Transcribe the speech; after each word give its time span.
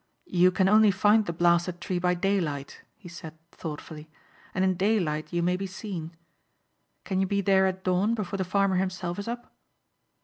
"You 0.25 0.49
can 0.49 0.67
only 0.67 0.89
find 0.89 1.27
the 1.27 1.31
blasted 1.31 1.79
tree 1.79 1.99
by 1.99 2.15
day 2.15 2.39
light," 2.41 2.81
he 2.97 3.07
said 3.07 3.37
thoughtfully, 3.51 4.09
"and 4.51 4.63
in 4.65 4.73
day 4.73 4.99
light 4.99 5.31
you 5.31 5.43
may 5.43 5.55
be 5.55 5.67
seen. 5.67 6.17
Can 7.05 7.21
you 7.21 7.27
be 7.27 7.41
there 7.41 7.67
at 7.67 7.83
dawn 7.83 8.15
before 8.15 8.37
the 8.37 8.43
farmer 8.43 8.77
himself 8.77 9.19
is 9.19 9.27
up." 9.27 9.53